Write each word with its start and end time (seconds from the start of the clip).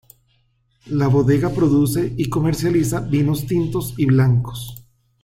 La 0.87 1.05
bodega 1.09 1.51
produce 1.53 2.11
y 2.17 2.27
comercializa 2.27 3.01
vinos 3.01 3.45
tintos 3.45 3.93
y 3.99 4.07
blancos. 4.07 4.83